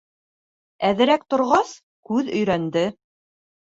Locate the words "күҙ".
2.13-2.35